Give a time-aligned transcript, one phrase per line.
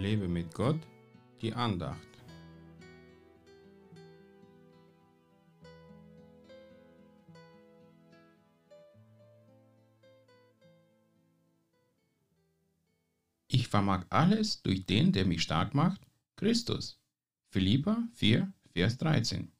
[0.00, 0.80] Lebe mit Gott,
[1.42, 2.08] die Andacht.
[13.46, 16.00] Ich vermag alles durch den, der mich stark macht,
[16.36, 16.98] Christus.
[17.50, 19.52] Philippa 4, Vers 13.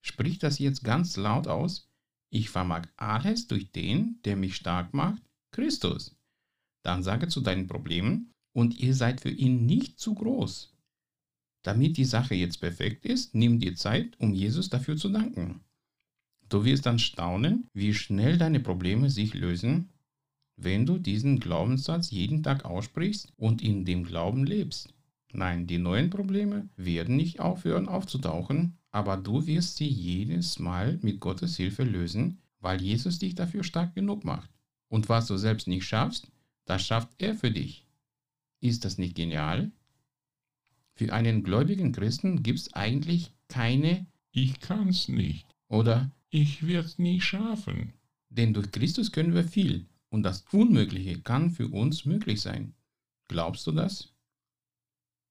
[0.00, 1.88] Sprich das jetzt ganz laut aus.
[2.30, 5.22] Ich vermag alles durch den, der mich stark macht,
[5.52, 6.16] Christus.
[6.82, 10.72] Dann sage zu deinen Problemen, und ihr seid für ihn nicht zu groß.
[11.62, 15.60] Damit die Sache jetzt perfekt ist, nimm dir Zeit, um Jesus dafür zu danken.
[16.48, 19.90] Du wirst dann staunen, wie schnell deine Probleme sich lösen,
[20.56, 24.88] wenn du diesen Glaubenssatz jeden Tag aussprichst und in dem Glauben lebst.
[25.34, 31.20] Nein, die neuen Probleme werden nicht aufhören aufzutauchen, aber du wirst sie jedes Mal mit
[31.20, 34.48] Gottes Hilfe lösen, weil Jesus dich dafür stark genug macht.
[34.88, 36.32] Und was du selbst nicht schaffst,
[36.64, 37.85] das schafft er für dich.
[38.60, 39.70] Ist das nicht genial?
[40.94, 45.46] Für einen gläubigen Christen gibt es eigentlich keine Ich kann's nicht.
[45.68, 47.92] oder Ich werd's nie schaffen.
[48.28, 52.74] denn durch Christus können wir viel und das Unmögliche kann für uns möglich sein.
[53.28, 54.12] Glaubst du das?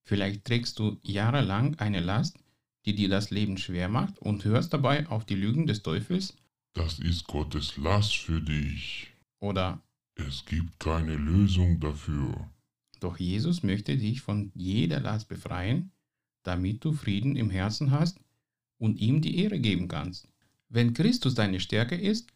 [0.03, 2.37] Vielleicht trägst du jahrelang eine Last,
[2.85, 6.35] die dir das Leben schwer macht und hörst dabei auf die Lügen des Teufels
[6.73, 9.07] Das ist Gottes Last für dich.
[9.39, 9.81] oder
[10.15, 12.49] Es gibt keine Lösung dafür.
[13.03, 15.91] Doch Jesus möchte dich von jeder Last befreien,
[16.43, 18.19] damit du Frieden im Herzen hast
[18.77, 20.27] und ihm die Ehre geben kannst.
[20.69, 22.27] Wenn Christus deine Stärke ist,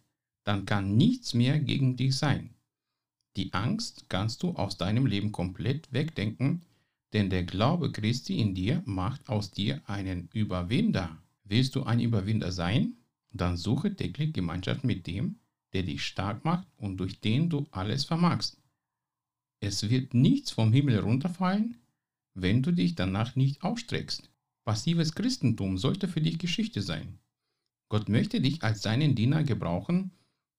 [0.43, 2.55] dann kann nichts mehr gegen dich sein.
[3.35, 6.63] Die Angst kannst du aus deinem Leben komplett wegdenken,
[7.13, 11.21] denn der Glaube Christi in dir macht aus dir einen Überwinder.
[11.43, 12.95] Willst du ein Überwinder sein?
[13.31, 15.39] Dann suche täglich Gemeinschaft mit dem,
[15.73, 18.57] der dich stark macht und durch den du alles vermagst.
[19.61, 21.77] Es wird nichts vom Himmel runterfallen,
[22.33, 24.29] wenn du dich danach nicht ausstreckst.
[24.63, 27.19] Passives Christentum sollte für dich Geschichte sein.
[27.89, 30.11] Gott möchte dich als seinen Diener gebrauchen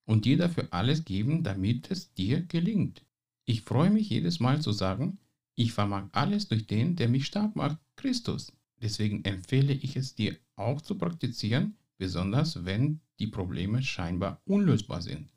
[0.04, 3.04] und dir dafür alles geben, damit es dir gelingt.
[3.46, 5.18] Ich freue mich jedes Mal zu sagen,
[5.54, 8.52] ich vermag alles durch den, der mich stark macht, Christus.
[8.82, 15.32] Deswegen empfehle ich es dir auch zu praktizieren, besonders wenn die Probleme scheinbar unlösbar sind.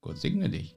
[0.00, 0.76] Gott segne dich.